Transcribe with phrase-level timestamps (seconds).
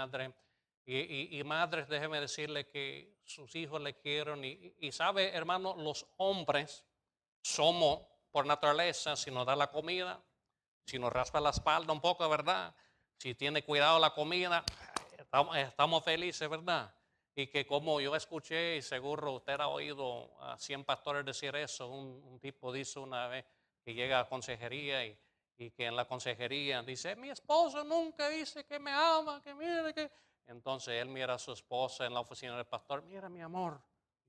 [0.00, 0.32] Madre.
[0.86, 4.44] Y, madres, déjeme decirle que sus hijos le quieren.
[4.44, 6.84] Y, sabe, hermano, los hombres
[7.42, 8.00] somos
[8.30, 10.22] por naturaleza, si nos da la comida,
[10.84, 12.74] si nos raspa la espalda un poco, ¿verdad?
[13.18, 14.64] Si tiene cuidado la comida,
[15.18, 16.92] estamos, felices, ¿verdad?
[17.34, 21.88] Y que como yo escuché, y seguro usted ha oído a 100 pastores decir eso,
[21.88, 23.44] un, un tipo dice una vez
[23.84, 25.16] que llega a consejería y
[25.60, 29.92] y que en la consejería dice, mi esposo nunca dice que me ama, que mire
[29.92, 30.10] que...
[30.46, 33.78] Entonces él mira a su esposa en la oficina del pastor, mira mi amor,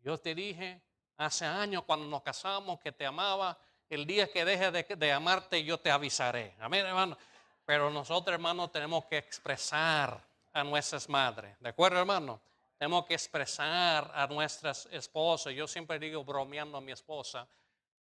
[0.02, 0.82] yo te dije
[1.16, 3.58] hace años cuando nos casamos que te amaba,
[3.90, 6.54] el día que deje de, de amarte yo te avisaré.
[6.60, 7.18] Amén, hermano.
[7.66, 11.58] Pero nosotros, hermanos, tenemos que expresar a nuestras madres.
[11.62, 12.42] ¿De acuerdo, hermano?
[12.78, 15.54] Tenemos que expresar a nuestras esposas.
[15.54, 17.48] Yo siempre digo bromeando a mi esposa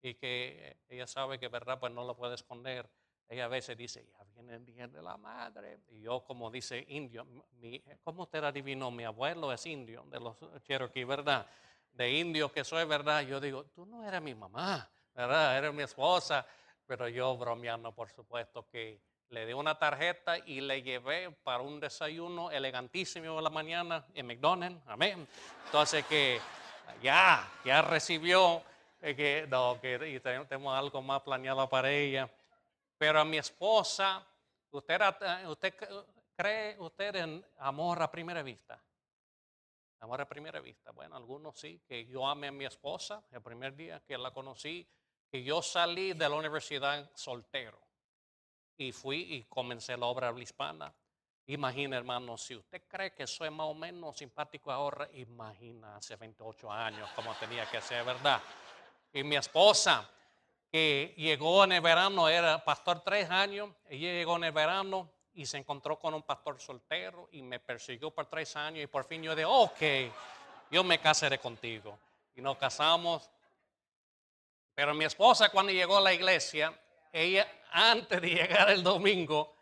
[0.01, 2.89] y que ella sabe que verdad, pues no lo puede esconder
[3.31, 5.79] ella a veces dice, ya viene el día de la madre.
[5.87, 7.25] Y yo, como dice indio,
[7.61, 8.91] mi, ¿cómo usted adivinó?
[8.91, 11.47] Mi abuelo es indio, de los Cherokee, ¿verdad?
[11.93, 13.21] De indio que soy, ¿verdad?
[13.21, 15.57] Yo digo, tú no eres mi mamá, ¿verdad?
[15.57, 16.45] Eres mi esposa.
[16.85, 21.79] Pero yo bromeando, por supuesto, que le di una tarjeta y le llevé para un
[21.79, 24.83] desayuno elegantísimo de la mañana en McDonald's.
[24.87, 25.25] Amén.
[25.67, 26.41] Entonces que
[27.01, 28.61] ya, ya recibió,
[29.01, 32.29] eh, que, no, que y tenemos algo más planeado para ella.
[33.01, 34.23] Pero a mi esposa,
[34.69, 35.01] ¿usted,
[35.47, 35.73] usted
[36.35, 38.79] cree usted en amor a primera vista?
[40.01, 40.91] Amor a primera vista.
[40.91, 44.87] Bueno, algunos sí, que yo amé a mi esposa el primer día que la conocí,
[45.31, 47.81] que yo salí de la universidad soltero
[48.77, 50.93] y fui y comencé la obra hispana.
[51.47, 56.71] Imagina, hermano, si usted cree que soy más o menos simpático ahora, imagina hace 28
[56.71, 58.39] años como tenía que ser, ¿verdad?
[59.11, 60.07] Y mi esposa,
[60.71, 65.45] que llegó en el verano, era pastor tres años, ella llegó en el verano y
[65.45, 69.21] se encontró con un pastor soltero y me persiguió por tres años y por fin
[69.21, 69.81] yo dije, ok,
[70.71, 71.99] yo me casaré contigo.
[72.35, 73.29] Y nos casamos.
[74.73, 76.73] Pero mi esposa cuando llegó a la iglesia,
[77.11, 79.53] ella antes de llegar el domingo,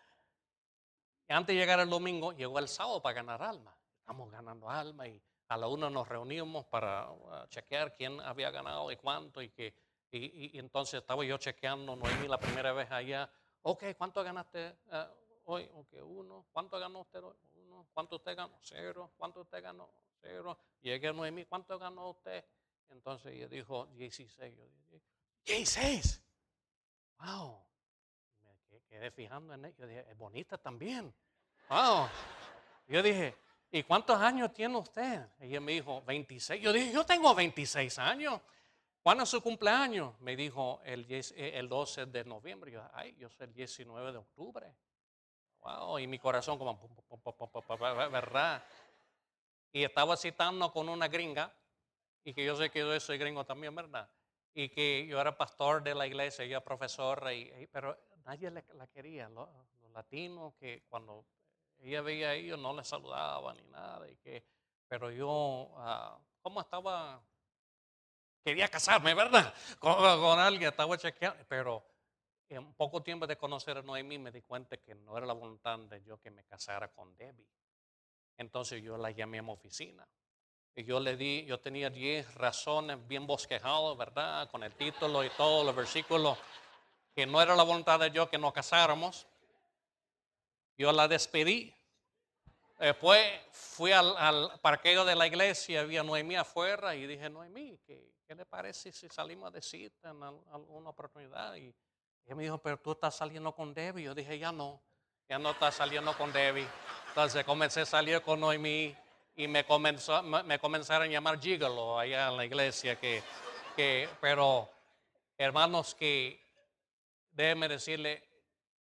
[1.28, 3.74] antes de llegar el domingo, llegó el sábado para ganar alma.
[4.00, 8.92] Estamos ganando alma y a la una nos reunimos para uh, chequear quién había ganado
[8.92, 9.74] y cuánto y que
[10.12, 13.31] y, entonces estaba yo chequeando, Noemí la primera vez allá.
[13.62, 15.08] Ok, ¿cuánto ganaste eh,
[15.46, 15.70] hoy?
[15.74, 16.47] Ok, uno.
[16.52, 17.36] ¿Cuánto ganó usted hoy?
[17.53, 17.88] Uno.
[17.94, 18.58] ¿Cuánto usted ganó?
[18.62, 19.12] Cero.
[19.18, 19.90] ¿Cuánto usted ganó?
[20.22, 20.58] Cero.
[20.81, 22.44] Llegué a Noemí, ¿cuánto ganó usted?
[22.90, 24.58] Entonces ella dijo 16.
[24.58, 25.02] Yo dije,
[25.46, 26.24] 16.
[27.19, 27.59] Wow.
[28.72, 29.75] Me quedé fijando en ella.
[29.78, 31.14] Yo dije, es bonita también.
[31.69, 32.08] Wow.
[32.88, 33.36] Yo dije,
[33.72, 35.28] ¿y cuántos años tiene usted?
[35.40, 36.62] Ella me dijo, 26.
[36.62, 38.42] Yo dije, yo tengo 26 años.
[39.09, 40.14] ¿Cuándo es su cumpleaños?
[40.22, 42.72] Me dijo el, eh, el 12 de noviembre.
[42.72, 44.72] Yo, ay, yo soy el 19 de octubre.
[45.62, 46.80] Wow, y mi corazón como,
[48.12, 48.64] ¿verdad?
[49.72, 51.52] Y estaba citando con una gringa,
[52.24, 54.08] y que yo sé que yo soy gringo también, ¿verdad?
[54.53, 59.28] Y que yo era pastor de la iglesia, ella profesora, y, pero nadie la quería,
[59.28, 59.50] los,
[59.92, 61.25] latinos, que cuando
[61.80, 64.46] ella veía a ellos no les saludaba ni nada, y que,
[64.88, 67.19] pero yo, uh, ¿cómo estaba
[68.44, 69.54] quería casarme, ¿verdad?
[69.80, 71.86] Con, alguien, estaba chequeando, pero
[72.50, 75.80] en poco tiempo de conocer a Noemí me di cuenta que no era la voluntad
[75.80, 77.48] de yo que me casara con Debbie.
[78.38, 80.08] Entonces yo la llamé a mi oficina.
[80.75, 84.50] Y yo le di, yo tenía 10 razones bien bosquejadas, ¿verdad?
[84.50, 86.38] Con el título y todos los versículos,
[87.13, 89.28] que no era la voluntad de yo que nos casáramos.
[90.78, 91.74] Yo la despedí
[92.80, 93.22] Después
[93.52, 98.46] fui al, parqueo de la iglesia, había Noemí afuera y dije, Noemí, ¿qué, ¿qué le
[98.46, 101.56] parece si salimos de cita en alguna oportunidad?
[101.56, 101.76] Y
[102.26, 104.06] ella me dijo, pero tú estás saliendo con Debbie.
[104.06, 104.81] Yo dije, ya no,
[105.28, 106.68] ya no estás saliendo con Debbie.
[107.10, 108.96] Entonces comencé a salir con Noemí
[109.36, 112.98] y me, comenzaron a llamar Gigolo allá en la iglesia.
[112.98, 113.22] Que,
[113.75, 114.70] que, pero,
[115.38, 116.42] hermanos, que
[117.32, 118.24] déjeme decirle,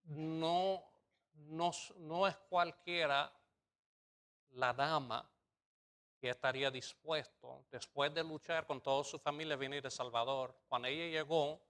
[0.06, 0.82] no,
[1.34, 3.32] no, no es cualquiera
[4.54, 5.28] la dama
[6.24, 10.56] que estaría dispuesto, después de luchar con toda su familia, venir de Salvador.
[10.68, 11.60] Cuando ella llegó,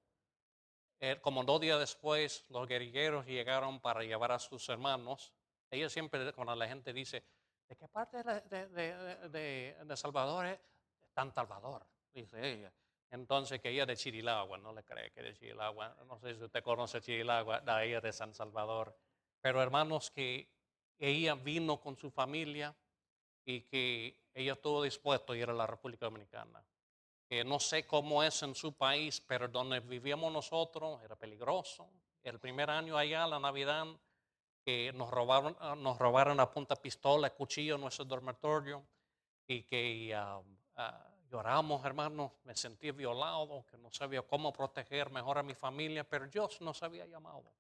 [1.01, 5.33] eh, como dos días después, los guerrilleros llegaron para llevar a sus hermanos.
[5.71, 7.25] Ella siempre, cuando la gente dice,
[7.69, 8.69] ¿de qué parte de,
[9.29, 10.61] de, de, Salvador es?
[11.13, 12.73] Tan Salvador, dice ella.
[13.11, 16.63] Entonces, que ella de Chirilagua, no le cree que de Chirilagua, no sé si usted
[16.63, 18.97] conoce Chirilagua, da ella de San Salvador.
[19.41, 20.54] Pero hermanos, que
[20.99, 22.75] ella vino con su familia
[23.45, 26.65] y que ella estuvo dispuesto a ir a la República Dominicana.
[27.29, 31.89] Que no sé cómo es en su país, pero donde vivíamos nosotros era peligroso.
[32.23, 33.87] El primer año allá, la Navidad,
[34.65, 38.85] que nos robaron, ah, nos robaron a punta pistola, cuchillo en nuestro dormitorio
[39.47, 40.41] y que ah,
[40.77, 46.05] ah, lloramos, hermanos, me sentí violado, que no sabía cómo proteger mejor a mi familia,
[46.05, 47.53] pero Dios nos había llamado.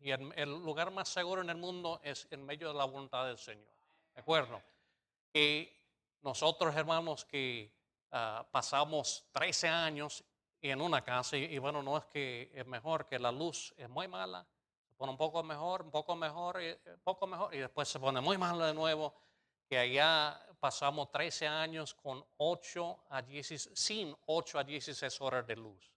[0.00, 3.38] Y el, lugar más seguro en el mundo es en medio de la voluntad del
[3.38, 3.72] Señor.
[4.14, 4.60] ¿De acuerdo?
[5.32, 5.68] Y
[6.22, 7.72] nosotros, hermanos, que
[8.50, 10.24] pasamos 13 años
[10.60, 14.06] en una casa, y, bueno, no es que es mejor, que la luz es muy
[14.06, 14.46] mala,
[14.86, 17.98] se pone un poco mejor, un poco mejor, un eh, poco mejor, y después se
[17.98, 19.12] pone muy malo de nuevo,
[19.66, 25.56] que allá pasamos 13 años con 8 a 16, sin 8 a 16 horas de
[25.56, 25.90] luz.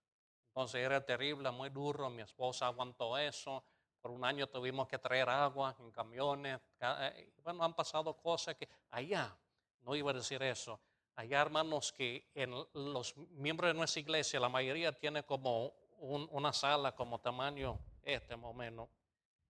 [0.55, 3.61] Entonces era terrible, muy duro, mi esposa aguantó eso,
[3.99, 8.69] por un año tuvimos que traer agua en camiones, eh, bueno, han pasado cosas que
[8.91, 9.37] allá,
[9.81, 10.79] no iba a decir eso,
[11.15, 16.95] allá hermanos que en los miembros de nuestra iglesia, la mayoría tiene como una sala
[16.95, 18.87] como tamaño este más o menos,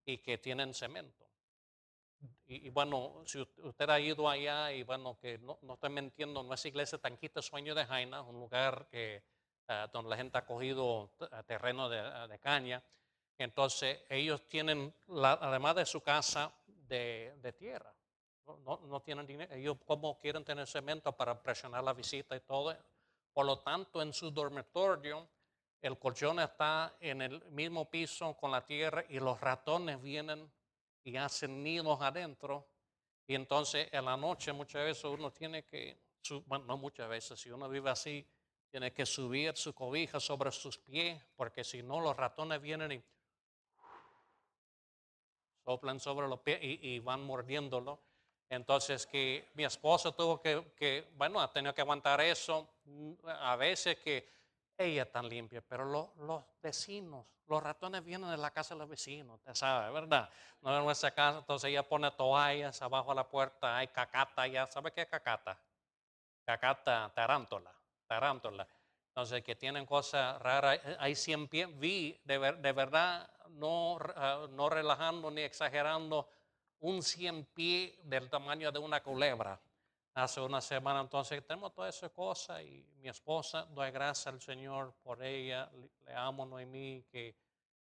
[0.06, 1.24] y que tienen cemento.
[2.48, 6.70] Y, bueno, si usted ha ido allá, y bueno, que no, no estoy mintiendo, nuestra
[6.70, 9.24] iglesia Tanquita Sueño de Jaina, un lugar que,
[9.68, 12.84] ah, donde la gente ha cogido ah, terreno de, ah, de caña.
[13.38, 17.94] Entonces, ellos tienen, además de su casa, de, de tierra.
[18.46, 19.54] No, no, tienen dinero.
[19.54, 22.76] Ellos, como quieren tener cemento para presionar la visita y todo.
[23.34, 25.28] Por lo tanto, en su dormitorio,
[25.82, 30.52] el colchón está en el mismo piso con la tierra y los ratones vienen
[31.04, 32.68] y hacen nidos adentro.
[33.28, 36.00] Y entonces en la noche muchas veces uno tiene que,
[36.46, 38.26] bueno, no muchas veces, si uno vive así,
[38.76, 43.02] tiene que subir su cobija sobre sus pies, porque si no los ratones vienen y
[45.64, 48.02] soplan sobre los pies y, van mordiéndolo.
[48.50, 52.68] Entonces que mi esposa tuvo que, bueno, ha tenido que aguantar eso.
[53.40, 54.30] A veces que
[54.78, 55.86] ella tan limpia, pero
[56.18, 60.30] los, vecinos, los ratones vienen de la casa de los vecinos, usted sabe, ¿verdad?
[60.60, 64.68] No en nuestra casa, entonces ella pone toallas abajo de la puerta, hay cacata ya,
[64.68, 65.58] ¿sabe qué es cacata?
[66.44, 67.75] Cacata, tarántula,
[68.08, 68.68] tarántula.
[69.08, 75.32] Entonces, que tienen cosas raras, hay siempre, vi, de, de verdad, no, ah, no relajando
[75.32, 76.28] ni exagerando,
[76.82, 79.60] un cien pie del tamaño de una culebra
[80.14, 81.02] hace una semana.
[81.02, 85.70] Entonces tenemos todas esas cosas y mi esposa, doy gracias al Señor por ella,
[86.06, 87.36] le amo Noemí, que,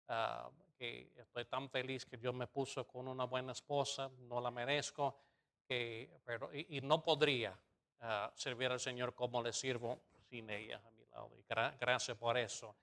[0.10, 4.52] uh, que estoy tan feliz que Dios me puso con una buena esposa, no la
[4.52, 5.18] merezco,
[5.68, 7.52] que, pero, y, no podría
[8.02, 8.06] uh,
[8.36, 10.02] servir al Señor como le sirvo
[10.34, 11.30] sin ella a mi lado.
[11.38, 11.46] Y
[11.80, 12.76] gracias por eso.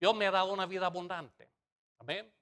[0.00, 1.46] Dios me ha dado una vida abundante.
[1.98, 2.32] Amén.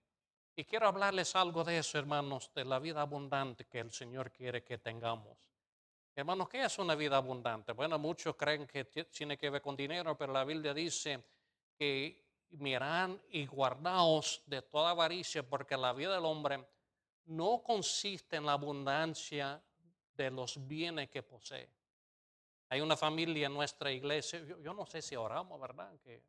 [0.54, 4.62] Y quiero hablarles algo de eso, hermanos, de la vida abundante que el Señor quiere
[4.62, 5.36] que tengamos.
[6.14, 7.73] Hermanos, ¿qué es una vida abundante?
[7.73, 11.25] Bueno, muchos creen que tiene que ver con dinero, pero la Biblia dice
[11.76, 16.64] que miran y guardaos de toda avaricia, porque la vida del hombre
[17.25, 19.61] no consiste en la abundancia
[20.12, 21.68] de los bienes que posee.
[22.68, 25.99] Hay una familia en nuestra iglesia, yo, no sé si oramos, ¿verdad?
[26.00, 26.23] Que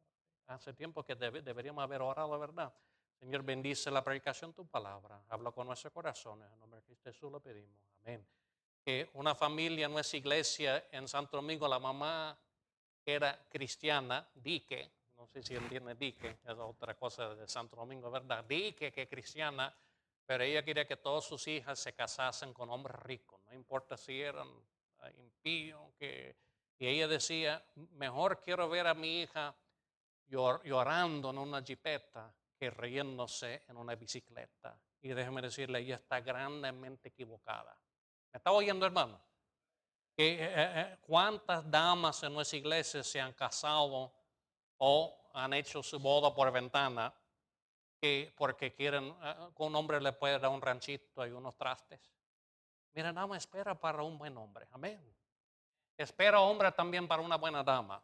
[0.47, 2.73] hace tiempo que deberíamos haber orado, ¿verdad?
[3.19, 5.23] Señor, bendice la predicación de tu palabra.
[5.29, 6.51] Habla con nuestros corazones.
[6.51, 7.79] En nombre de Cristo Jesús lo pedimos.
[8.01, 8.25] Amén
[8.85, 12.37] que una familia en nuestra iglesia en Santo Domingo, la mamá
[13.03, 18.43] era cristiana, Dique, no sé si entiende Dique, es otra cosa de Santo Domingo, ¿verdad?
[18.43, 19.75] Dique que cristiana,
[20.23, 24.21] pero ella quería que todas sus hijas se casasen con hombres ricos, no importa si
[24.21, 24.47] eran
[25.05, 26.35] ah, impíos, que...
[26.79, 29.55] y ella decía, mejor quiero ver a mi hija
[30.27, 34.79] llorando en una jipeta que riéndose en una bicicleta.
[35.01, 37.77] Y déjeme decirle, ella está grandemente equivocada.
[38.33, 39.21] ¿Me está oyendo, hermano?
[40.17, 44.13] Eh, eh, eh, ¿Cuántas damas en nuestra iglesia se han casado
[44.77, 47.13] o han hecho su boda por ventana
[47.99, 49.13] que porque quieren,
[49.55, 51.99] que un hombre le puede dar un ranchito y unos trastes?
[52.95, 54.67] Mira, dama espera para un buen hombre.
[54.71, 54.99] Amén.
[55.97, 58.01] Espera hombre también para una buena dama.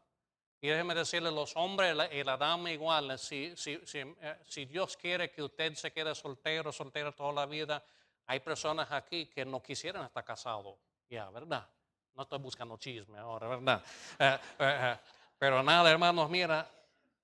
[0.60, 4.04] Y déjeme decirle, los hombres y la dama igual, si, si, si,
[4.44, 7.84] si Dios quiere que usted se quede soltero, soltero toda la vida,
[8.28, 10.78] hay personas aquí que no quisieran estar casados
[11.10, 11.68] Ya, ¿verdad?
[12.14, 13.84] No estoy buscando chisme ahora, ¿verdad?
[14.20, 15.00] Eh, eh, eh,
[15.38, 16.70] pero nada, hermanos, mira,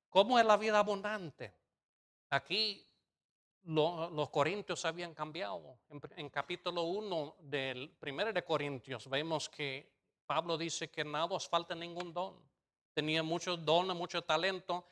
[0.09, 1.53] ¿cómo es la vida abundante?
[2.29, 2.86] Aquí
[3.67, 5.79] los corintios habían cambiado.
[6.15, 9.91] En, capítulo 1 del primero de Corintios vemos que
[10.25, 12.35] Pablo dice que nada os falta ningún don.
[12.93, 14.87] Tenía muchos dones, mucho talento,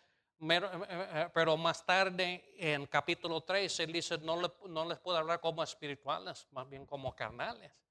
[1.33, 6.45] pero más tarde en capítulo 3 él dice no, no les puedo hablar como espirituales,
[6.51, 7.81] más bien como carnales.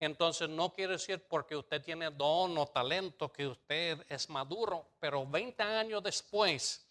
[0.00, 5.26] Entonces no quiere decir porque usted tiene don o talento que usted es maduro, pero
[5.26, 6.88] 20 años después,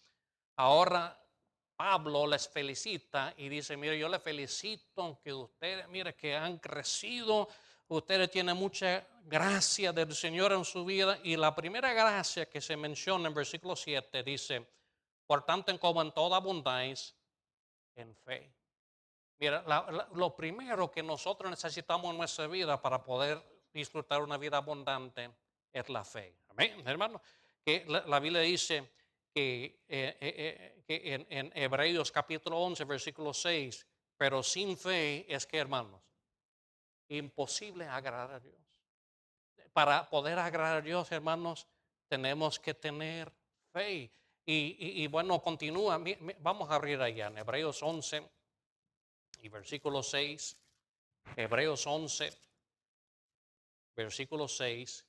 [0.54, 1.19] ahora
[1.80, 7.48] Pablo les felicita y dice, mire, yo le felicito que ustedes, mire, que han crecido,
[7.88, 11.18] ustedes tienen mucha gracia del Señor en su vida.
[11.22, 14.66] Y la primera gracia que se menciona en versículo 7 dice,
[15.26, 17.14] por tanto, como en toda abundáis
[17.94, 18.52] en fe.
[19.38, 19.64] Mira,
[20.12, 25.30] lo primero que nosotros necesitamos en nuestra vida para poder disfrutar una vida abundante
[25.72, 26.36] es la fe.
[26.50, 27.22] Amén, hermano.
[27.64, 28.90] Que la, Biblia dice
[29.34, 35.58] que, eh, eh, eh, en, Hebreos capítulo 11, versículo 6, pero sin fe es que,
[35.58, 36.00] hermanos,
[37.08, 38.58] imposible agradar a Dios.
[39.72, 41.66] Para poder agradar a Dios, hermanos,
[42.08, 43.32] tenemos que tener
[43.72, 44.10] fe.
[44.44, 46.02] Y, y bueno, continúa.
[46.40, 48.28] Vamos a abrir allá en Hebreos 11
[49.42, 50.56] y versículo 6,
[51.36, 52.32] Hebreos 11,
[53.94, 55.06] versículo 6.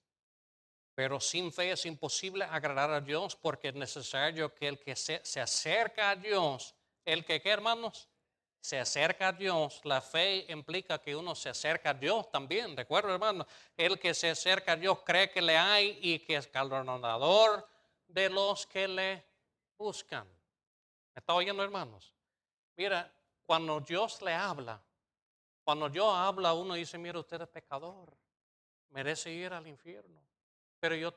[0.93, 5.21] Pero sin fe es imposible agradar a Dios porque es necesario que el que se,
[5.23, 8.09] se acerca a Dios, el que, ¿qué hermanos?
[8.59, 9.81] Se acerca a Dios.
[9.85, 12.77] La fe implica que uno se acerca a Dios también.
[12.77, 16.51] Recuerdo, hermano, el que se acerca a Dios cree que le hay y que es
[16.51, 17.67] galardonador
[18.07, 19.25] de los que le
[19.77, 20.27] buscan.
[20.27, 22.13] ¿Me está oyendo, hermanos?
[22.77, 23.11] Mira,
[23.45, 24.81] cuando Dios le habla,
[25.63, 28.15] cuando Dios habla, uno dice, mira, usted es pecador,
[28.89, 30.21] merece ir al infierno.
[30.81, 31.13] Pero yo,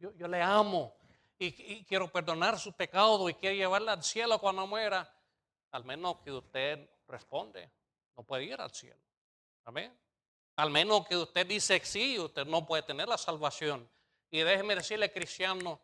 [0.00, 0.92] yo, le amo
[1.38, 5.08] y, quiero perdonar su pecado y quiero llevarle al cielo cuando muera.
[5.70, 7.70] Al menos que usted responde,
[8.16, 8.98] no puede ir al cielo.
[9.66, 9.96] Amén.
[10.56, 13.88] Al menos que usted dice sí, usted no puede tener la salvación.
[14.32, 15.80] Y déjeme decirle, cristiano,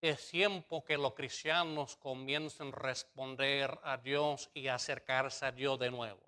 [0.00, 5.92] es tiempo que los cristianos comiencen a responder a Dios y acercarse a Dios de
[5.92, 6.20] nuevo.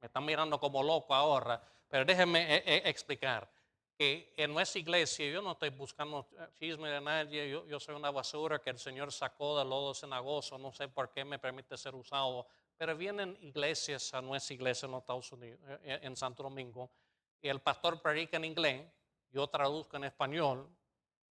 [0.00, 3.53] Me están mirando como loco ahora, pero déjenme eh, eh, explicar
[3.96, 6.26] que en nuestra iglesia, yo no estoy buscando
[6.58, 10.72] chisme de nadie, yo, soy una basura que el Señor sacó de lodo cenagoso, no
[10.72, 12.46] sé por qué me permite ser usado,
[12.76, 16.90] pero vienen iglesias a nuestra iglesia en los Estados Unidos, eh, en Santo Domingo,
[17.40, 18.84] y el pastor predica en inglés,
[19.30, 20.68] yo traduzco en español,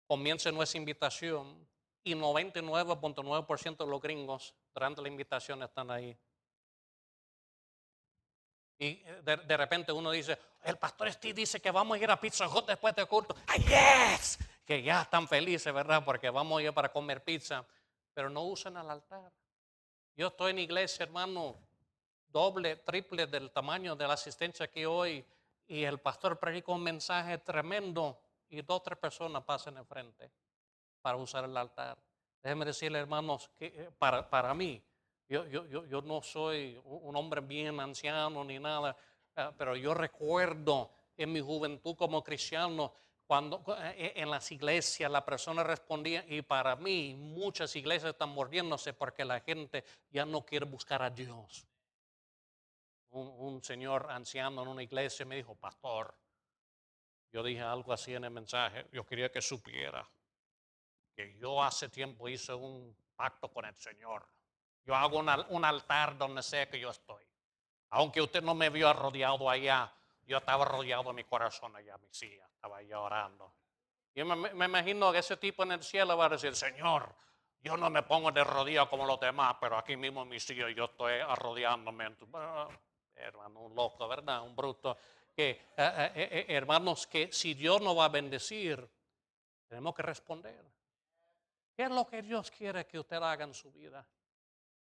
[0.08, 1.68] comienza nuestra invitación
[2.04, 6.18] y 99.9% de los gringos durante la invitación están ahí.
[8.80, 12.20] Y eh, de, repente uno dice, el pastor Steve dice que vamos a ir a
[12.20, 13.36] Pizza Hut después del culto.
[13.48, 14.40] ¡Ay, yes!
[14.66, 16.04] Que ya están felices, ¿verdad?
[16.04, 17.66] Porque vamos a ir para comer pizza.
[18.14, 19.32] Pero no usan el altar.
[20.16, 21.56] Yo estoy en iglesia, hermano,
[22.28, 25.26] doble, triple del tamaño de la asistencia aquí hoy.
[25.68, 30.30] Y el pastor predica un mensaje tremendo y dos o tres personas pasan enfrente
[31.02, 31.98] para usar el altar.
[32.42, 34.82] Déjenme decirle, hermanos, que eh, para, para mí,
[35.42, 38.96] yo, no soy un hombre bien anciano ni nada,
[39.36, 42.94] eh, pero yo recuerdo en mi juventud como cristiano,
[43.26, 48.94] cuando eh, en las iglesias la persona respondía, y para mí muchas iglesias están muriéndose
[48.94, 51.66] porque la gente ya no quiere buscar a Dios.
[53.12, 56.16] Un señor anciano en una iglesia me dijo, pastor,
[57.32, 58.88] yo dije algo así en el mensaje.
[58.92, 60.08] Yo quería que supiera
[61.16, 64.26] que yo hace tiempo hice un pacto con el Señor.
[64.86, 67.24] Yo hago un altar donde sea que yo estoy.
[67.92, 69.92] Aunque usted no me vio arrodillado allá,
[70.26, 73.54] yo estaba rodeado en mi corazón allá, mi silla, estaba allá orando.
[74.16, 77.16] Y me, imagino que ese tipo en el cielo va a decir, Señor,
[77.62, 80.70] yo no me pongo de rodillas como los demás, pero aquí mismo en mi silla
[80.70, 81.14] yo estoy.
[81.22, 82.68] Ah,
[83.16, 84.42] hermano, un loco, ¿verdad?
[84.42, 84.98] Un bruto
[85.36, 88.88] eh, eh, eh, hermanos, que si Dios nos va a bendecir,
[89.68, 90.64] tenemos que responder.
[91.76, 94.06] ¿Qué es lo que Dios quiere que usted haga en su vida?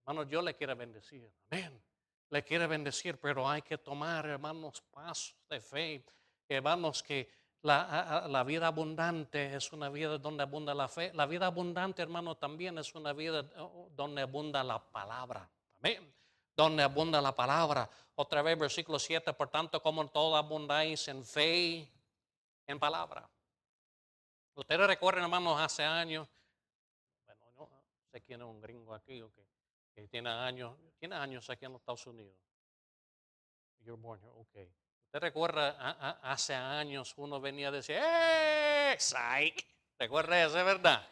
[0.02, 1.30] Hermanos, Dios le quiere bendecir.
[1.50, 1.82] Amén.
[2.30, 6.04] Le quiere bendecir, pero hay que tomar, hermanos, pasos de fe.
[6.48, 7.30] Hermanos, que
[7.62, 11.12] la, la, vida abundante es una vida donde abunda la fe.
[11.14, 13.42] La vida abundante, hermano, también es una vida
[13.94, 15.48] donde abunda la palabra.
[15.76, 16.12] Amén
[16.56, 17.88] donde abunda la palabra.
[18.14, 21.90] Otra vez, versículo 7, por tanto, como en todo abundáis en fe,
[22.66, 23.28] en palabra.
[24.54, 26.28] Ustedes recuerdan, hermanos, hace años,
[27.24, 27.68] bueno, no
[28.10, 29.44] sé quién es un gringo aquí, okay,
[30.10, 32.34] tiene años, tiene años aquí en los Estados Unidos.
[33.84, 34.72] You're born here, okay.
[35.10, 38.96] ¿Te recuerda hace años uno venía a decir, ¡eh!
[38.98, 39.66] ¡Psych!
[39.98, 41.06] ¿Recuerda eso, verdad?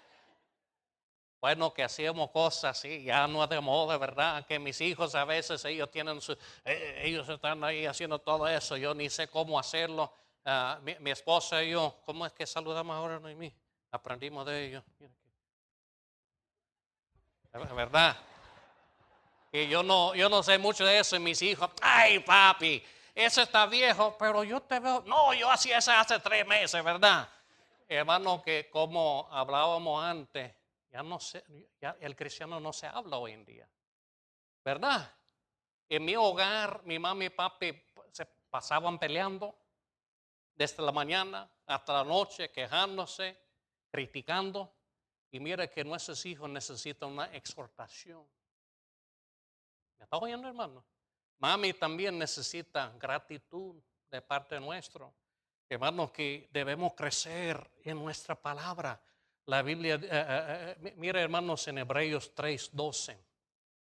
[1.40, 4.46] Bueno, que hacíamos cosas así, ya no es de moda, ¿verdad?
[4.46, 6.32] Que mis hijos a veces ellos tienen su,
[6.64, 10.12] eh, ellos están ahí haciendo todo eso, yo ni sé cómo hacerlo.
[10.44, 13.54] Ah, mi, esposa y yo, ¿cómo es que saludamos ahora Noemí?
[13.90, 14.84] Aprendimos de ellos.
[17.52, 18.16] ¿Verdad?
[19.52, 22.82] Y yo no, yo no sé mucho de eso y mis hijos, ay papi,
[23.14, 27.28] ese está viejo, pero yo te veo, no, yo hacía eso hace tres meses, ¿verdad?
[27.88, 30.54] Hermano, que como hablábamos antes,
[30.92, 31.44] ya no sé,
[31.80, 33.68] ya el cristiano no se habla hoy en día,
[34.64, 35.12] ¿verdad?
[35.88, 39.56] En mi hogar, mi mamá y papi se pasaban peleando
[40.54, 43.36] desde la mañana hasta la noche, quejándose,
[43.90, 44.72] criticando.
[45.32, 48.24] Y mire que nuestros hijos necesitan una exhortación.
[50.00, 50.82] ¿Me está oyendo, hermano?
[51.40, 53.76] Mami también necesita gratitud
[54.10, 55.12] de parte nuestra.
[55.68, 58.98] Hermanos, que debemos crecer en nuestra palabra.
[59.44, 63.14] La Biblia, eh, eh, eh, mire hermanos, en Hebreos 3.12.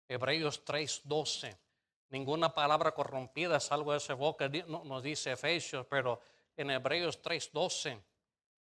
[0.09, 1.57] Hebreos 3.12.
[2.09, 6.19] Ninguna palabra corrompida salvo de esa boca, nos dice Efesios, pero
[6.57, 7.97] en Hebreos 3.12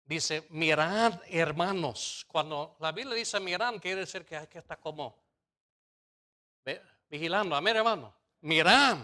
[0.04, 2.26] dice, mirad hermanos.
[2.26, 5.26] Cuando la Biblia dice mirad, quiere decir que hay que estar como
[7.08, 7.54] vigilando.
[7.56, 8.14] Amén, hermano.
[8.40, 8.98] Mirad,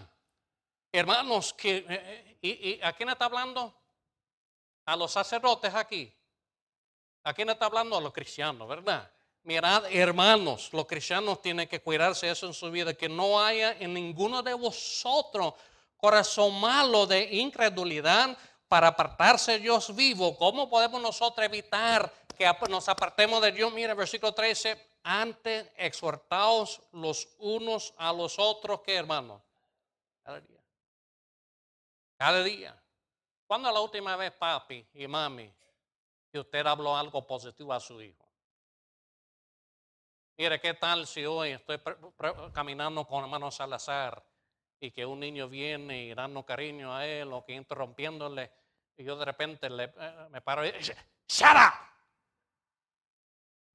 [0.91, 3.75] hermanos, que, eh, eh, y, ¿a quién está hablando?
[4.85, 6.13] A los sacerdotes aquí.
[7.25, 7.97] ¿A quién está hablando?
[7.97, 9.11] A los cristianos, ¿verdad?
[9.45, 13.95] Mirad, hermanos, los cristianos tienen que cuidarse eso en su vida, que no haya en
[13.95, 15.55] ninguno de vosotros
[15.97, 18.37] corazón malo de incredulidad
[18.69, 20.37] para apartarse de Dios vivo.
[20.37, 23.73] ¿Cómo podemos nosotros evitar que nos apartemos de Dios?
[23.73, 29.43] Mira, versículo 13, antes exhortaos los unos a los otros, ¿qué hermanos?
[30.23, 30.61] Cada día.
[32.17, 32.83] Cada día.
[33.47, 35.53] ¿Cuándo la última vez, papi y mami,
[36.31, 38.27] que usted habló algo positivo a su hijo?
[40.39, 41.81] Mire, ¿qué tal si hoy estoy
[42.53, 44.25] caminando con hermano Salazar
[44.81, 48.51] y que un niño viene y dando cariño a él o que interrumpiéndole
[48.97, 50.97] y yo de repente le, eh, me paro y dice,
[51.29, 51.92] ¡Shut up!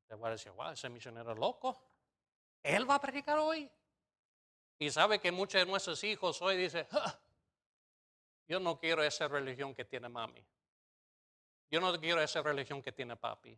[0.08, 1.82] Te voy a decir, wow, ese misionero es loco.
[2.64, 3.70] Él va a predicar hoy.
[4.80, 7.20] Y sabe que muchos de nuestros hijos hoy dicen, "Ah,
[8.48, 10.44] yo no quiero esa religión que tiene mami.
[11.70, 13.58] Yo no quiero esa religión que tiene papi.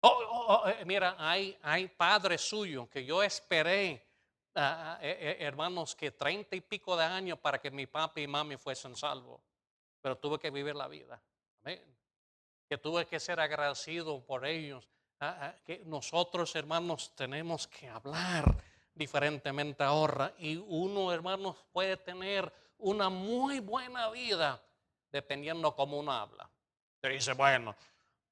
[0.00, 4.06] Oh, oh, oh, eh, mira, hay, hay padres suyos que yo esperé,
[4.54, 8.22] ah, ah, eh, eh, hermanos, que treinta y pico de años para que mi papi
[8.22, 9.40] y mami fuesen salvos.
[10.00, 11.20] Pero tuve que vivir la vida.
[12.68, 14.86] Que tuve que ser agradecido por ellos.
[15.20, 18.44] Ah, ah, que nosotros, hermanos, tenemos que hablar
[18.94, 20.32] diferentemente ahora.
[20.38, 24.62] Y uno, hermanos, puede tener una muy buena vida
[25.10, 26.48] dependiendo cómo uno habla.
[27.00, 27.74] Te dice, bueno,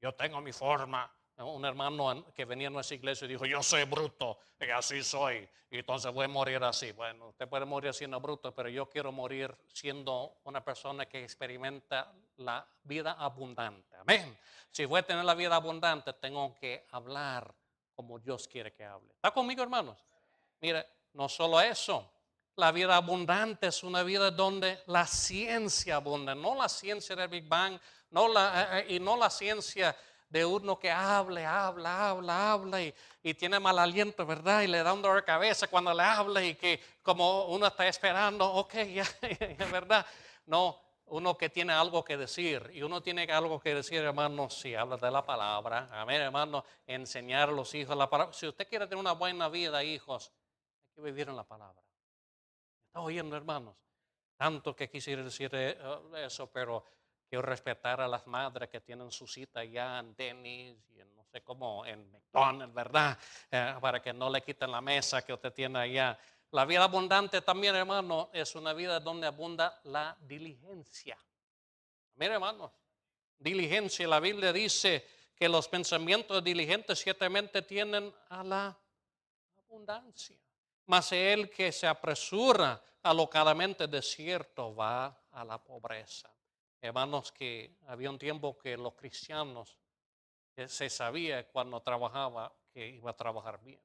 [0.00, 1.10] yo tengo mi forma.
[1.38, 5.02] Un hermano an- que venía a nuestra iglesia y dijo, yo soy bruto y así
[5.02, 5.46] soy.
[5.70, 6.92] Y entonces voy a morir así.
[6.92, 12.12] Bueno, usted puede morir siendo bruto, pero yo quiero morir siendo una persona que experimenta
[12.36, 13.96] la vida abundante.
[13.96, 14.38] Amén.
[14.70, 17.54] Si voy a tener la vida abundante, tengo que hablar
[17.94, 19.12] como Dios quiere que hable.
[19.14, 19.98] ¿Está conmigo, hermanos?
[20.60, 22.10] Mire, no solo eso.
[22.56, 27.46] La vida abundante es una vida donde la ciencia abunda, no la ciencia del Big
[27.46, 27.78] Bang,
[28.10, 29.94] no la, eh, eh, y no la ciencia
[30.28, 34.62] de uno que hable, habla, habla, habla y, y tiene mal aliento, ¿verdad?
[34.62, 37.86] Y le da un dolor de cabeza cuando le habla y que como uno está
[37.86, 40.04] esperando, ok, ya, ya, ¿verdad?
[40.46, 44.74] No, uno que tiene algo que decir y uno tiene algo que decir, hermano, si
[44.74, 48.32] habla de la palabra, amén, hermano, enseñar a los hijos la palabra.
[48.32, 50.32] Si usted quiere tener una buena vida, hijos,
[50.88, 51.80] hay que vivir en la palabra.
[52.88, 53.76] ¿Está oyendo, hermanos?
[54.36, 55.78] Tanto que quisiera decir eh,
[56.16, 56.84] eso, pero
[57.28, 61.24] quiero respetar a las madres que tienen su cita ya en Dennis y en no
[61.24, 63.18] sé cómo, en McDonald's, ¿verdad?
[63.50, 66.18] Eh, para que no le quiten la mesa que usted tiene allá.
[66.52, 71.18] La vida abundante también, hermano, es una vida donde abunda la diligencia.
[72.14, 72.72] Mire, hermano,
[73.38, 74.06] diligencia.
[74.06, 78.78] La Biblia dice que los pensamientos diligentes ciertamente tienen a la
[79.58, 80.38] abundancia.
[80.86, 86.30] Mas el que se apresura alocadamente desierto va a la pobreza.
[86.86, 89.78] Hermanos, que había un tiempo que los cristianos
[90.56, 93.80] eh, se sabía cuando trabajaba que iba a trabajar bien.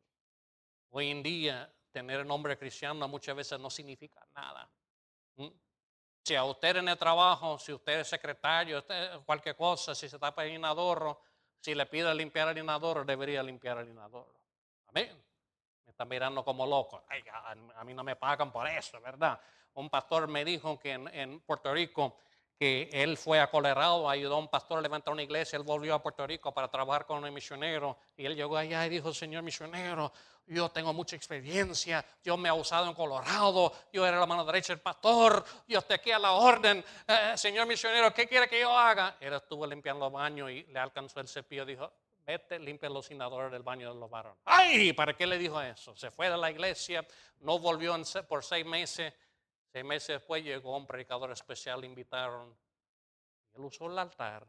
[0.92, 4.70] Hoy en día, tener el nombre cristiano muchas veces no significa nada.
[5.36, 5.48] ¿Mm?
[6.24, 10.20] Si a usted en el trabajo, si usted es secretario, usted- cualquier cosa, si se
[10.20, 11.22] tapa el inodoro,
[11.60, 14.40] si le pide limpiar el inodoro, debería limpiar el inodoro.
[14.88, 15.24] Amén.
[15.86, 17.04] Me están mirando como loco.
[17.08, 19.40] Ay, a, a mí no me pagan por eso, ¿verdad?
[19.74, 22.18] un pastor me dijo que en, en Puerto Rico
[22.62, 25.96] que él fue a Colorado, ayudó a un pastor a levantar una iglesia, él volvió
[25.96, 29.42] a Puerto Rico para trabajar con un misionero y él llegó allá y dijo, señor
[29.42, 30.14] misionero,
[30.46, 34.74] yo tengo mucha experiencia, yo me he usado en Colorado, yo era la mano derecha
[34.74, 38.78] del pastor, yo estoy aquí a la orden, eh, señor misionero, ¿qué quiere que yo
[38.78, 39.18] haga?
[39.20, 41.92] Él estuvo limpiando los baños y le alcanzó el cepillo, dijo,
[42.28, 44.38] vete, limpia los inodores del baño de los varones.
[44.46, 44.94] ¡Ay!
[44.94, 45.96] ¿Para qué le dijo eso?
[45.96, 47.08] Se fue de la iglesia,
[47.40, 49.12] no volvió por seis meses
[49.72, 52.54] Seis meses después llegó un predicador especial, invitaron.
[53.54, 54.46] Él usó el altar.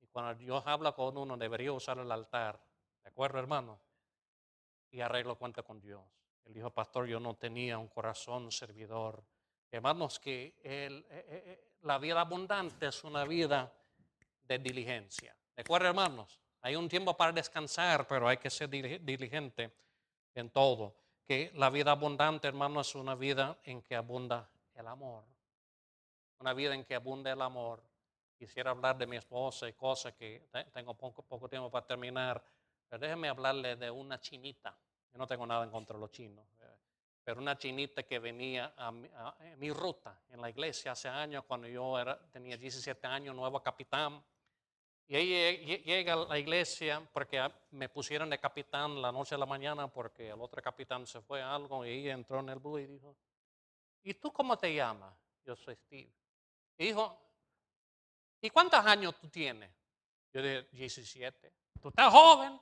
[0.00, 2.60] Y cuando Dios habla con uno, debería usar el altar.
[3.02, 3.80] ¿De acuerdo, hermano?
[4.92, 6.04] Y arreglo cuenta con Dios.
[6.44, 9.24] Él dijo, pastor, yo no tenía un corazón servidor.
[9.72, 13.72] Hermanos, que eh, eh, eh, la vida abundante es una vida
[14.44, 15.34] de diligencia.
[15.56, 16.40] ¿De acuerdo, hermanos?
[16.62, 19.74] Hay un tiempo para descansar, pero hay que ser diligente
[20.34, 20.94] en todo.
[21.26, 24.48] Que la vida abundante, hermanos, es una vida en que abunda
[24.80, 25.24] el amor.
[26.38, 27.82] Una vida en que abunde el amor.
[28.36, 32.42] Quisiera hablar de mi esposa y cosas que tengo poco, poco tiempo para terminar.
[32.88, 34.76] Pero déjenme hablarle de una chinita.
[35.12, 36.44] Yo no tengo nada en contra de los chinos.
[36.60, 36.80] Eh,
[37.22, 41.98] pero una chinita que venía a mi, ruta en la iglesia hace años, cuando yo
[41.98, 44.22] era, tenía 17 años, nuevo capitán.
[45.06, 47.40] Y ella llega a la iglesia porque
[47.72, 51.42] me pusieron de capitán la noche de la mañana porque el otro capitán se fue
[51.42, 53.16] a algo y ella entró en el bus y dijo,
[54.02, 55.14] ¿y tú cómo te llamas?
[55.44, 56.12] Yo soy Steve.
[56.78, 57.18] Y dijo,
[58.40, 59.70] ¿y cuántos años tú tienes?
[60.32, 61.52] Yo dije, 17.
[61.80, 62.60] Tú estás joven.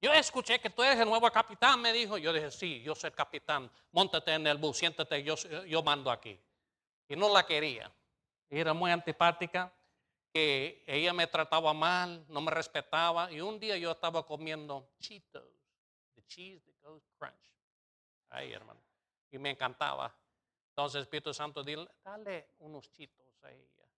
[0.00, 2.18] Yo escuché que tú eres el nuevo capitán, me dijo.
[2.18, 3.70] Yo dije, sí, yo soy el capitán.
[3.92, 6.38] Móntate en el bus, siéntate, yo, yo mando aquí.
[7.08, 7.92] Y no la quería.
[8.48, 9.72] Era muy antipática,
[10.32, 13.32] que ella me trataba mal, no me respetaba.
[13.32, 15.42] Y un día yo estaba comiendo Cheetos,
[16.14, 17.52] the cheese that goes crunch.
[18.28, 18.80] Ay, hermano.
[19.30, 20.14] Y me encantaba.
[20.76, 23.88] Entonces Espíritu Santo, dile, dale unos chitos a ella.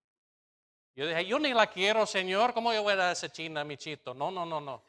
[0.94, 3.64] Yo dije, yo ni la quiero, Señor, ¿cómo yo voy a dar ese china a
[3.64, 4.14] mi chito?
[4.14, 4.84] No, no, no, no.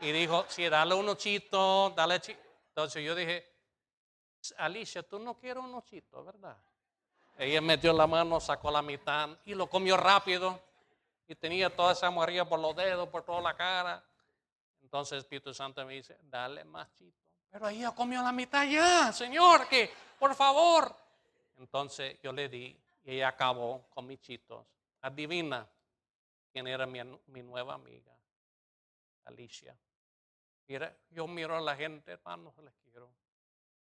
[0.00, 2.46] Y dijo, sí, dale unos chitos, dale chitos.
[2.68, 3.44] Entonces yo dije,
[4.58, 6.56] Alicia, tú no quieres unos chitos, ¿verdad?
[7.36, 10.62] Ella metió la mano, sacó la mitad y lo comió rápido.
[11.26, 14.04] Y tenía toda esa morrilla por los dedos, por toda la cara.
[14.82, 17.20] Entonces Espíritu Santo me dice, dale más chitos.
[17.50, 21.07] Pero ella comió la mitad ya, Señor, que por favor.
[21.58, 24.64] Entonces yo le di y ella acabó con mis chitos.
[25.00, 25.68] Adivina
[26.52, 28.16] quién era mi, nueva amiga,
[29.24, 29.76] Alicia.
[31.10, 33.10] Yo miro a la gente, hermanos, les quiero.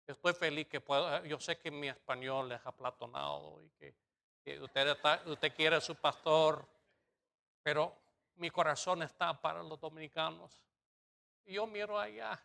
[0.05, 5.55] Estoy feliz que puedo, yo sé que mi español es aplatonado y que, usted, usted
[5.55, 6.67] quiere a su pastor,
[7.63, 7.95] pero
[8.35, 10.63] mi corazón está para los dominicanos.
[11.45, 12.39] Y yo miro allá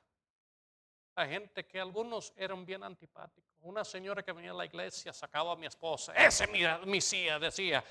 [1.16, 3.49] a gente que algunos eran bien antipáticos.
[3.62, 6.14] Una señora que venía a la iglesia sacaba a mi esposa.
[6.14, 7.85] Ese mira, mi cia decía,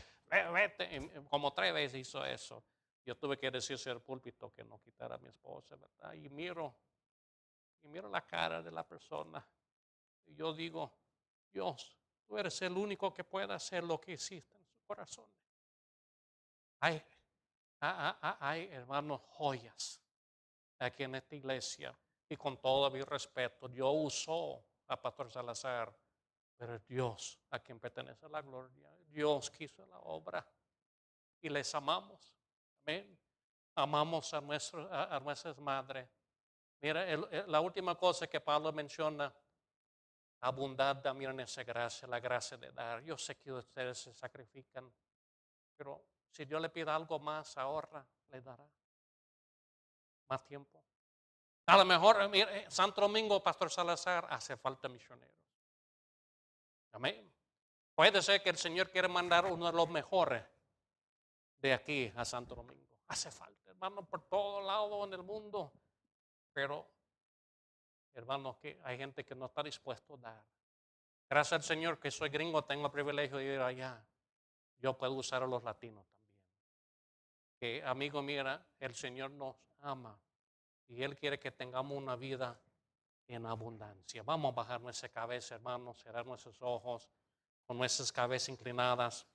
[0.51, 1.23] vete.
[1.29, 2.63] Como tres veces hizo eso.
[3.05, 6.13] Yo tuve que decirse al púlpito que no quitara a mi esposa, ¿verdad?
[6.13, 6.75] Y miro,
[7.81, 9.45] y miro la cara de la persona.
[10.27, 10.91] Y yo digo,
[11.51, 15.25] Dios, tú eres el único que puede hacer lo que hiciste en su corazón.
[16.81, 17.01] Hay,
[17.79, 20.01] hay hermanos joyas
[20.79, 21.97] aquí en esta iglesia.
[22.27, 25.95] Y con todo mi respeto, Dios usó a Pastor Salazar,
[26.57, 28.89] pero Dios a quien pertenece la gloria.
[29.07, 30.45] Dios quiso la obra
[31.41, 32.35] y les amamos.
[32.85, 33.17] Amén.
[33.75, 36.09] Amamos a, nuestro, a, nuestras madres.
[36.81, 37.05] Mira,
[37.47, 39.33] la última cosa que Pablo menciona,
[40.41, 43.01] abundad también esa gracia, la gracia de dar.
[43.03, 44.91] Yo sé que ustedes se sacrifican,
[45.77, 48.69] pero si Dios le pide algo más, ahorra, le dará
[50.27, 50.88] más tiempo.
[51.69, 55.37] A lo mejor, eh, Santo Domingo, Pastor Salazar, hace falta misioneros.
[56.93, 57.31] Amén.
[57.93, 60.43] Puede ser que el Señor quiera mandar uno de los mejores
[61.59, 62.97] de aquí a Santo Domingo.
[63.07, 65.71] Hace falta, hermano, por todos lados en el mundo.
[66.53, 66.87] Pero,
[68.15, 70.43] hermanos, que hay gente que no está dispuesto a dar.
[71.29, 74.03] Gracias al Señor que soy gringo, tengo el privilegio de ir allá.
[74.79, 76.41] Yo puedo usar a los latinos también.
[77.59, 80.19] Que, amigo, mira, el Señor nos ama
[80.89, 82.59] y Él quiere que tengamos una vida
[83.27, 84.23] en abundancia.
[84.23, 87.07] Vamos a bajar nuestra cabeza, hermanos, cerrar nuestros ojos,
[87.65, 89.27] con nuestras cabezas inclinadas,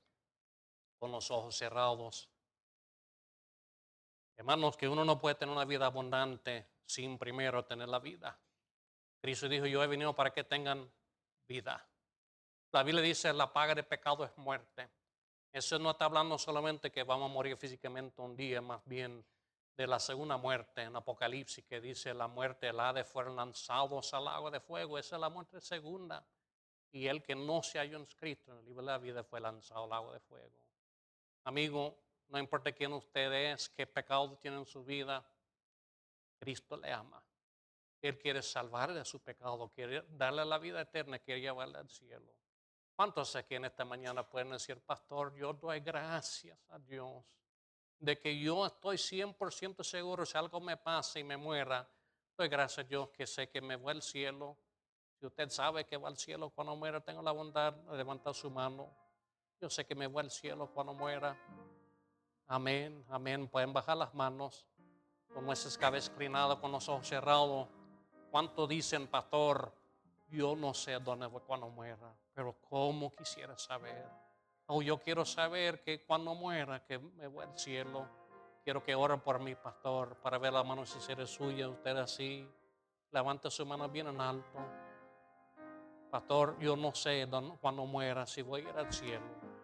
[0.99, 2.29] con los ojos cerrados.
[4.37, 8.37] Hermanos, que uno no puede tener una vida abundante sin primero tener la vida.
[9.21, 10.91] Cristo dijo, yo he venido para que tengan
[11.47, 11.87] vida.
[12.73, 14.91] La Biblia dice, la paga de pecado es muerte.
[15.53, 19.25] Eso no está hablando solamente que vamos a morir físicamente un día, más bien
[19.77, 24.29] de la segunda muerte en Apocalipsis, que dice la muerte, el Hades fueron lanzados al
[24.29, 24.99] agua de fuego.
[24.99, 26.25] Esa es la muerte segunda.
[26.93, 29.83] y el que no se haya inscrito en el libro de la vida fue lanzado
[29.83, 30.57] al agua de fuego.
[31.43, 35.29] Amigo, no importa quién usted es, qué pecado tiene en su vida,
[36.39, 37.21] Cristo le ama.
[38.01, 42.33] Él quiere salvarle de su pecado, quiere darle la vida eterna, quiere llevarle al cielo.
[42.95, 47.25] ¿Cuántos aquí en esta mañana pueden decir, pastor, yo doy gracias a Dios
[47.99, 51.89] de que yo estoy 100% seguro si algo me pasa y me muera,
[52.37, 54.57] doy gracias a Dios que sé que me voy al cielo.
[55.19, 58.51] Si usted sabe que va al cielo cuando muera, tengo la bondad de levantar su
[58.51, 58.91] mano.
[59.61, 61.37] Yo sé que me voy al cielo cuando muera.
[62.47, 63.49] Amén, amén.
[63.49, 64.67] Pueden bajar las manos
[65.33, 67.69] con nuestras cabezas inclinadas, con los ojos cerrados.
[68.31, 69.73] ¿Cuánto dicen, pastor?
[70.29, 74.24] Yo no sé dónde voy cuando muera, pero cómo quisiera saber.
[74.67, 78.09] O yo quiero saber que cuando muera, que me voy al cielo,
[78.65, 81.69] quiero que oren por mí, pastor, para ver la mano sincera suya.
[81.69, 82.49] Usted así,
[83.13, 84.59] levanta su mano bien en alto.
[86.11, 87.29] Pastor, yo no sé
[87.61, 89.55] cuando muera si voy a ir al cielo.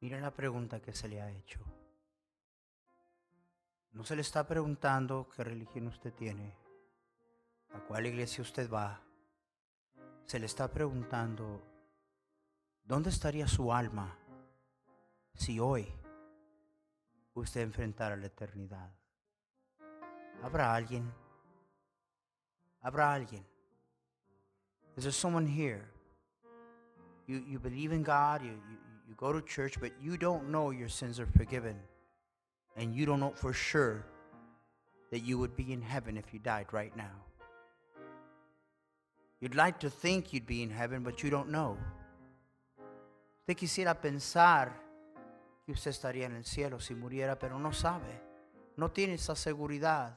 [0.00, 1.60] Mira la pregunta que se le ha hecho.
[3.92, 6.56] No se le está preguntando qué religión usted tiene,
[7.74, 9.00] a cuál iglesia usted va.
[10.24, 11.60] Se le está preguntando,
[12.84, 14.16] ¿dónde estaría su alma
[15.34, 15.86] si hoy
[17.34, 18.90] usted enfrentara la eternidad?
[20.42, 21.12] ¿Habrá alguien?
[22.82, 23.44] ¿Habrá alguien?
[24.96, 25.88] Is there someone here?
[27.26, 30.70] You, you believe in God, you, you, you go to church, but you don't know
[30.70, 31.76] your sins are forgiven.
[32.76, 34.04] And you don't know for sure
[35.10, 37.12] that you would be in heaven if you died right now.
[39.42, 41.76] You'd like to think you'd be in heaven, but you don't know.
[43.40, 44.70] Usted quisiera pensar
[45.66, 48.22] que usted estaría en el cielo si muriera, pero no sabe.
[48.76, 50.16] No tiene esa seguridad.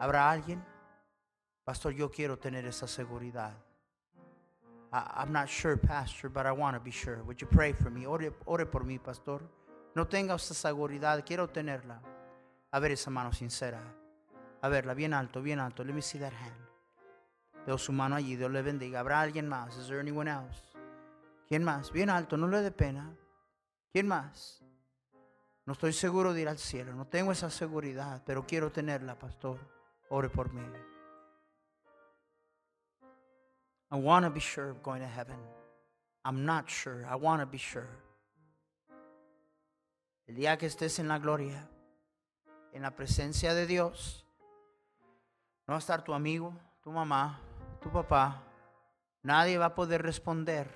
[0.00, 0.64] ¿Habrá alguien?
[1.62, 3.52] Pastor, yo quiero tener esa seguridad.
[4.90, 7.22] I, am not sure, Pastor, but I want to be sure.
[7.24, 8.06] Would you pray for me?
[8.06, 9.42] Ore, ore por mí, Pastor.
[9.94, 12.00] No tenga usted seguridad, quiero tenerla.
[12.70, 13.82] A ver esa mano sincera.
[14.62, 15.84] A verla, bien alto, bien alto.
[15.84, 16.63] Let me see that hand.
[17.66, 19.00] Veo su mano allí, Dios le bendiga.
[19.00, 19.76] ¿Habrá alguien más?
[19.76, 20.62] Is there anyone else?
[21.48, 21.90] ¿Quién más?
[21.90, 23.14] Bien alto, no le dé pena.
[23.92, 24.62] ¿Quién más?
[25.66, 29.58] No estoy seguro de ir al cielo, no tengo esa seguridad, pero quiero tenerla, pastor.
[30.10, 30.62] Ore por mí.
[33.90, 35.38] I want to be sure of going to heaven.
[36.24, 37.06] I'm not sure.
[37.06, 37.88] I want to be sure.
[40.26, 41.68] El día que estés en la gloria,
[42.72, 44.26] en la presencia de Dios,
[45.66, 47.38] no va a estar tu amigo, tu mamá,
[47.84, 48.42] tu papá.
[49.22, 50.66] Nadie va a poder responder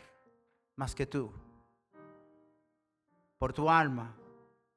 [0.76, 1.32] más que tú.
[3.38, 4.14] Por tu alma,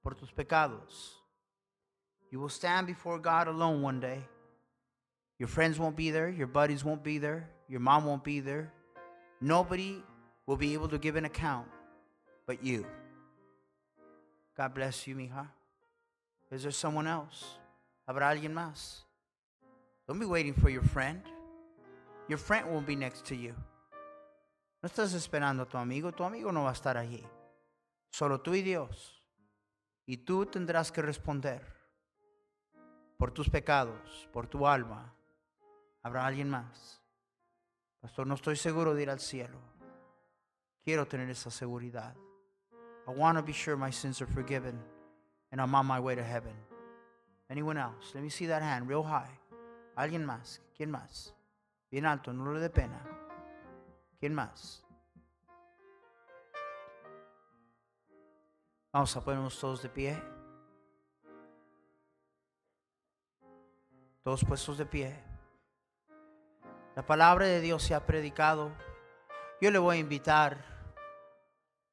[0.01, 1.21] por tus pecados.
[2.31, 4.23] You will stand before God alone one day.
[5.37, 8.71] Your friends won't be there, your buddies won't be there, your mom won't be there.
[9.41, 10.01] Nobody
[10.45, 11.67] will be able to give an account
[12.47, 12.85] but you.
[14.55, 15.47] God bless you, mija.
[16.51, 17.57] Is there someone else?
[18.07, 19.03] ¿Habrá alguien más?
[20.07, 21.21] Don't be waiting for your friend.
[22.31, 23.53] Your friend won't be next to you.
[24.81, 27.21] No estás esperando a tu amigo, tu amigo no va a estar allí.
[28.09, 29.21] Solo tú y Dios.
[30.05, 31.61] Y tú tendrás que responder
[33.17, 35.13] por tus pecados, por tu alma.
[36.03, 37.01] ¿Habrá alguien más?
[37.99, 39.59] Pastor, no estoy seguro de ir al cielo.
[40.85, 42.15] Quiero tener esa seguridad.
[43.09, 44.81] I want to be sure my sins are forgiven
[45.51, 46.55] and I'm on my way to heaven.
[47.49, 48.15] Anyone else?
[48.15, 49.37] Let me see that hand real high.
[49.97, 50.61] ¿Alguien más?
[50.77, 51.33] ¿Quién más?
[51.91, 52.99] Bien alto, no le dé pena.
[54.19, 54.83] ¿Quién más?
[58.91, 60.23] Vamos a ponernos todos de pie.
[64.23, 65.23] Todos puestos de pie.
[66.95, 68.71] La palabra de Dios se ha predicado.
[69.59, 70.71] Yo le voy a invitar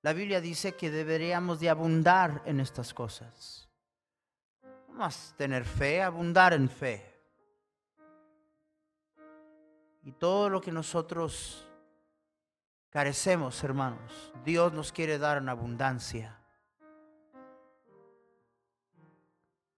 [0.03, 3.69] la Biblia dice que deberíamos de abundar en estas cosas.
[4.63, 7.18] No más tener fe, abundar en fe.
[10.03, 11.67] Y todo lo que nosotros
[12.91, 16.39] carecemos, hermanos, Dios nos quiere dar en abundancia.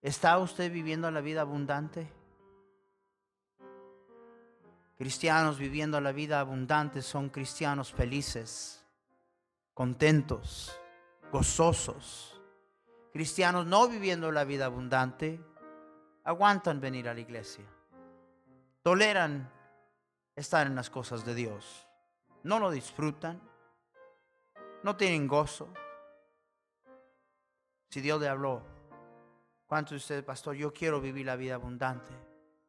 [0.03, 2.11] ¿Está usted viviendo la vida abundante?
[4.97, 8.81] Cristianos viviendo la vida abundante son cristianos felices
[9.81, 10.79] contentos,
[11.33, 12.39] gozosos.
[13.15, 15.41] Cristianos no viviendo la vida abundante,
[16.23, 17.65] aguantan venir a la iglesia.
[18.83, 19.51] Toleran
[20.41, 21.87] estar en las cosas de Dios.
[22.43, 23.41] No lo disfrutan.
[24.83, 25.69] No tienen gozo.
[27.91, 28.63] Si Dios le habló,
[29.71, 30.57] ¿Cuántos de ustedes, pastor?
[30.57, 32.11] Yo quiero vivir la vida abundante.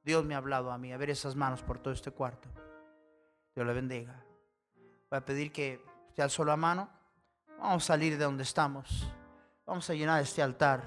[0.03, 0.93] Dios me ha hablado a mí.
[0.93, 2.47] A ver esas manos por todo este cuarto.
[3.55, 4.23] Dios le bendiga.
[5.09, 6.87] Voy a pedir que usted alzó la mano.
[7.57, 9.11] Vamos a salir de donde estamos.
[9.65, 10.83] Vamos a llenar este altar.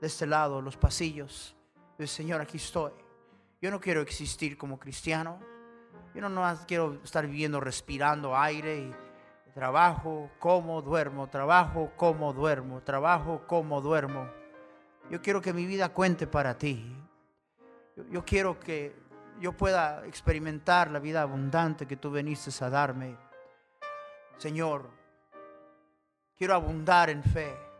[0.00, 1.54] De este lado, los pasillos.
[2.06, 2.92] Señor, aquí estoy.
[3.60, 5.38] Yo no quiero existir como cristiano.
[6.14, 8.94] Yo no, no quiero estar viviendo respirando aire y
[9.54, 14.28] trabajo, como duermo, trabajo, como duermo, trabajo, como duermo.
[15.10, 16.96] Yo quiero que mi vida cuente para ti.
[17.96, 18.94] Yo, yo quiero que
[19.40, 23.16] yo pueda experimentar la vida abundante que tú veniste a darme.
[24.38, 24.90] Señor,
[26.36, 27.71] quiero abundar en fe.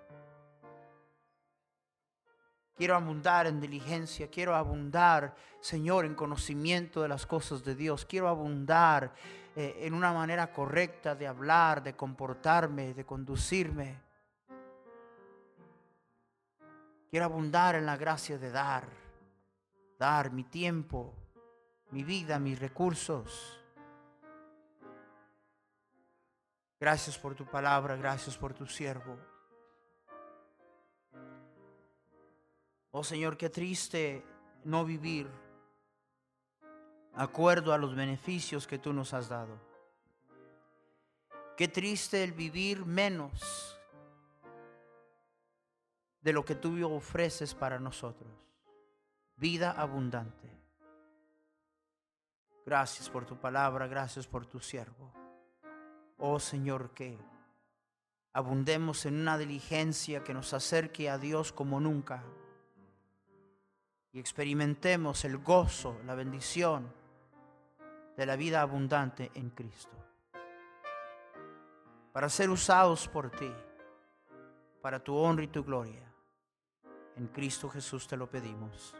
[2.82, 8.04] Quiero abundar en diligencia, quiero abundar, Señor, en conocimiento de las cosas de Dios.
[8.04, 9.14] Quiero abundar
[9.54, 14.00] eh, en una manera correcta de hablar, de comportarme, de conducirme.
[17.08, 18.88] Quiero abundar en la gracia de dar,
[19.96, 21.14] dar mi tiempo,
[21.92, 23.60] mi vida, mis recursos.
[26.80, 29.31] Gracias por tu palabra, gracias por tu siervo.
[32.94, 34.22] Oh Señor, qué triste
[34.64, 35.26] no vivir
[37.14, 39.58] acuerdo a los beneficios que tú nos has dado.
[41.56, 43.80] Qué triste el vivir menos
[46.20, 48.30] de lo que tú ofreces para nosotros.
[49.36, 50.50] Vida abundante.
[52.66, 55.10] Gracias por tu palabra, gracias por tu siervo.
[56.18, 57.18] Oh Señor, que
[58.34, 62.22] abundemos en una diligencia que nos acerque a Dios como nunca
[64.12, 66.92] y experimentemos el gozo, la bendición
[68.16, 69.96] de la vida abundante en Cristo.
[72.12, 73.50] Para ser usados por ti,
[74.82, 76.02] para tu honra y tu gloria.
[77.16, 78.94] En Cristo Jesús te lo pedimos.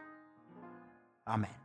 [1.24, 1.61] Amén.